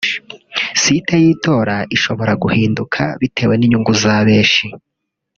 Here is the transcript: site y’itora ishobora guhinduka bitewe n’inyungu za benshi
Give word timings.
site 0.81 1.13
y’itora 1.23 1.75
ishobora 1.95 2.33
guhinduka 2.43 3.01
bitewe 3.21 3.53
n’inyungu 3.57 3.91
za 4.01 4.15
benshi 4.27 4.65